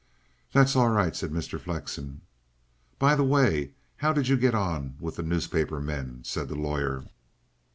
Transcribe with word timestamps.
"That's 0.51 0.75
all 0.75 0.89
right," 0.89 1.15
said 1.15 1.29
Mr. 1.29 1.59
Flexen. 1.61 2.21
"By 2.97 3.13
the 3.13 3.23
way, 3.23 3.73
how 3.97 4.11
did 4.13 4.29
you 4.29 4.35
get 4.35 4.55
on 4.55 4.95
with 4.99 5.17
the 5.17 5.21
newspaper 5.21 5.79
men?" 5.79 6.21
said 6.23 6.49
the 6.49 6.55
lawyer. 6.55 7.03